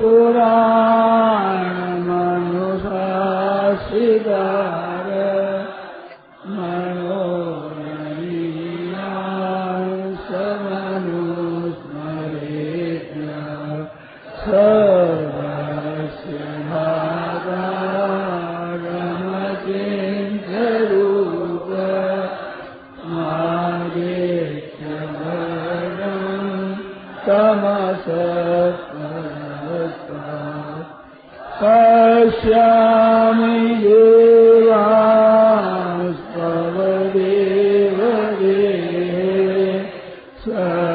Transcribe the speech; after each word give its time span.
गोरा 0.00 0.54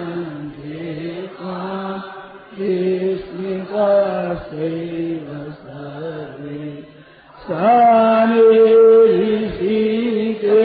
save 4.50 5.26
some 7.48 8.32
Rishi 9.18 10.38
K 10.44 10.62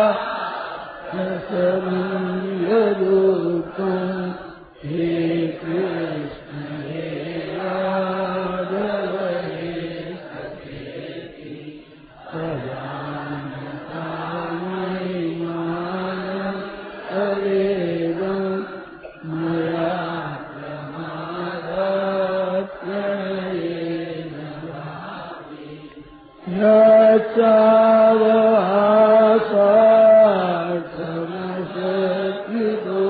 good, 31.73 32.51
you 32.53 33.00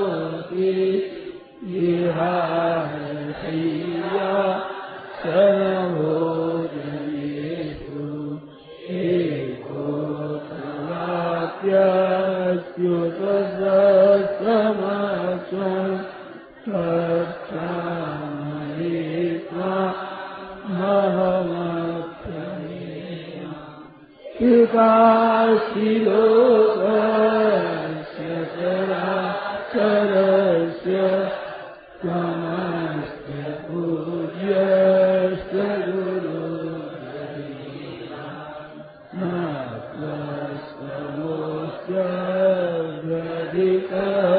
بآياتنا 43.53 44.30